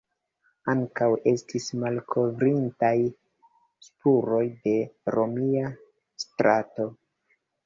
[0.71, 2.95] Ankaŭ estis malkovritaj
[3.89, 4.75] spuroj de
[5.19, 5.71] romia
[6.25, 6.89] strato.